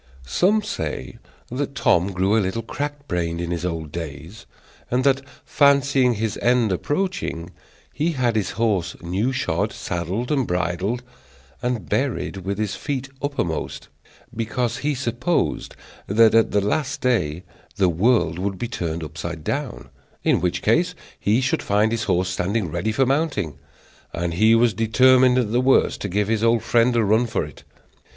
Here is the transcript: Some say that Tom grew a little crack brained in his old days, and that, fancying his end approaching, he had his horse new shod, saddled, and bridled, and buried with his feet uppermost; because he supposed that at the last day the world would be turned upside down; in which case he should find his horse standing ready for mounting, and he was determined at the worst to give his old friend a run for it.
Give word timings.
Some 0.25 0.63
say 0.63 1.19
that 1.49 1.75
Tom 1.75 2.11
grew 2.11 2.35
a 2.35 2.41
little 2.41 2.63
crack 2.63 3.07
brained 3.07 3.39
in 3.39 3.51
his 3.51 3.63
old 3.63 3.91
days, 3.91 4.47
and 4.89 5.03
that, 5.03 5.21
fancying 5.45 6.15
his 6.15 6.39
end 6.41 6.71
approaching, 6.71 7.51
he 7.93 8.13
had 8.13 8.35
his 8.35 8.49
horse 8.57 8.95
new 9.03 9.31
shod, 9.31 9.71
saddled, 9.71 10.31
and 10.31 10.47
bridled, 10.47 11.03
and 11.61 11.87
buried 11.87 12.37
with 12.37 12.57
his 12.57 12.73
feet 12.73 13.09
uppermost; 13.21 13.89
because 14.35 14.77
he 14.77 14.95
supposed 14.95 15.75
that 16.07 16.33
at 16.33 16.49
the 16.49 16.61
last 16.61 17.01
day 17.01 17.43
the 17.75 17.87
world 17.89 18.39
would 18.39 18.57
be 18.57 18.67
turned 18.67 19.03
upside 19.03 19.43
down; 19.43 19.89
in 20.23 20.41
which 20.41 20.63
case 20.63 20.95
he 21.19 21.41
should 21.41 21.61
find 21.61 21.91
his 21.91 22.05
horse 22.05 22.29
standing 22.29 22.71
ready 22.71 22.91
for 22.91 23.05
mounting, 23.05 23.59
and 24.13 24.33
he 24.33 24.55
was 24.55 24.73
determined 24.73 25.37
at 25.37 25.51
the 25.51 25.61
worst 25.61 26.01
to 26.01 26.09
give 26.09 26.27
his 26.27 26.43
old 26.43 26.63
friend 26.63 26.95
a 26.95 27.03
run 27.03 27.27
for 27.27 27.45
it. 27.45 27.63